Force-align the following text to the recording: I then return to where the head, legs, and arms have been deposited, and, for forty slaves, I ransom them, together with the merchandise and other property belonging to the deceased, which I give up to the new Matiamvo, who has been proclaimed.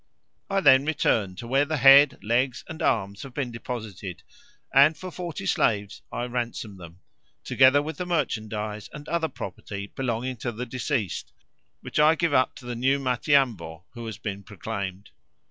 I 0.49 0.61
then 0.61 0.83
return 0.83 1.35
to 1.35 1.47
where 1.47 1.63
the 1.63 1.77
head, 1.77 2.17
legs, 2.23 2.63
and 2.67 2.81
arms 2.81 3.21
have 3.21 3.35
been 3.35 3.51
deposited, 3.51 4.23
and, 4.73 4.97
for 4.97 5.11
forty 5.11 5.45
slaves, 5.45 6.01
I 6.11 6.23
ransom 6.25 6.77
them, 6.77 7.01
together 7.43 7.83
with 7.83 7.97
the 7.97 8.07
merchandise 8.07 8.89
and 8.93 9.07
other 9.07 9.29
property 9.29 9.91
belonging 9.93 10.37
to 10.37 10.51
the 10.51 10.65
deceased, 10.65 11.33
which 11.81 11.99
I 11.99 12.15
give 12.15 12.33
up 12.33 12.55
to 12.55 12.65
the 12.65 12.75
new 12.75 12.97
Matiamvo, 12.97 13.83
who 13.93 14.03
has 14.07 14.17
been 14.17 14.41
proclaimed. 14.41 15.11